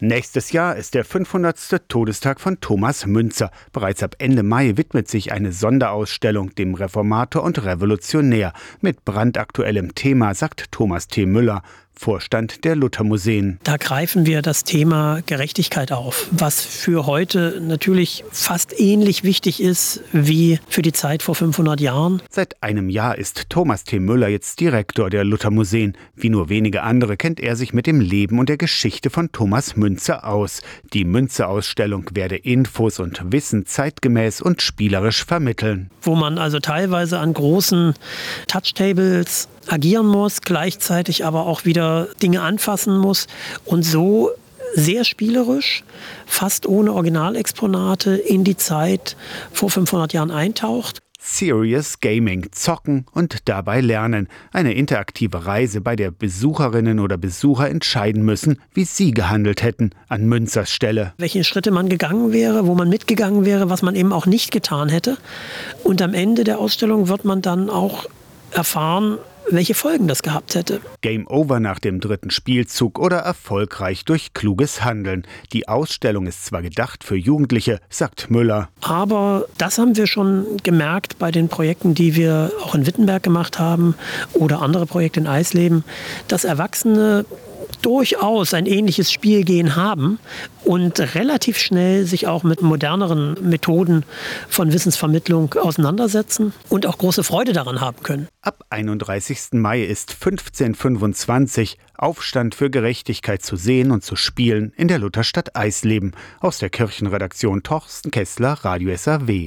[0.00, 1.88] Nächstes Jahr ist der 500.
[1.88, 3.50] Todestag von Thomas Münzer.
[3.72, 10.34] Bereits ab Ende Mai widmet sich eine Sonderausstellung dem Reformator und Revolutionär mit brandaktuellem Thema,
[10.34, 11.26] sagt Thomas T.
[11.26, 11.62] Müller.
[11.98, 13.58] Vorstand der Luthermuseen.
[13.64, 20.02] Da greifen wir das Thema Gerechtigkeit auf, was für heute natürlich fast ähnlich wichtig ist
[20.12, 22.22] wie für die Zeit vor 500 Jahren.
[22.30, 23.98] Seit einem Jahr ist Thomas T.
[23.98, 25.96] Müller jetzt Direktor der Luthermuseen.
[26.14, 29.76] Wie nur wenige andere kennt er sich mit dem Leben und der Geschichte von Thomas
[29.76, 30.62] Münzer aus.
[30.92, 35.90] Die Münze-Ausstellung werde Infos und Wissen zeitgemäß und spielerisch vermitteln.
[36.02, 37.94] Wo man also teilweise an großen
[38.46, 43.26] Touchtables agieren muss, gleichzeitig aber auch wieder Dinge anfassen muss
[43.64, 44.30] und so
[44.74, 45.84] sehr spielerisch,
[46.26, 49.16] fast ohne Originalexponate in die Zeit
[49.52, 51.00] vor 500 Jahren eintaucht.
[51.20, 54.28] Serious Gaming, zocken und dabei lernen.
[54.52, 60.26] Eine interaktive Reise, bei der Besucherinnen oder Besucher entscheiden müssen, wie sie gehandelt hätten an
[60.26, 61.12] Münzers Stelle.
[61.18, 64.88] Welche Schritte man gegangen wäre, wo man mitgegangen wäre, was man eben auch nicht getan
[64.88, 65.18] hätte.
[65.84, 68.06] Und am Ende der Ausstellung wird man dann auch
[68.52, 69.18] erfahren,
[69.50, 70.80] welche Folgen das gehabt hätte.
[71.00, 75.26] Game over nach dem dritten Spielzug oder erfolgreich durch kluges Handeln.
[75.52, 78.68] Die Ausstellung ist zwar gedacht für Jugendliche, sagt Müller.
[78.82, 83.58] Aber das haben wir schon gemerkt bei den Projekten, die wir auch in Wittenberg gemacht
[83.58, 83.94] haben
[84.34, 85.84] oder andere Projekte in Eisleben,
[86.28, 87.24] dass Erwachsene
[87.82, 90.18] durchaus ein ähnliches Spielgehen haben
[90.64, 94.04] und relativ schnell sich auch mit moderneren Methoden
[94.48, 98.28] von Wissensvermittlung auseinandersetzen und auch große Freude daran haben können.
[98.42, 99.52] Ab 31.
[99.52, 106.12] Mai ist 1525 Aufstand für Gerechtigkeit zu sehen und zu spielen in der Lutherstadt Eisleben
[106.40, 109.46] aus der Kirchenredaktion Torsten Kessler Radio SAW.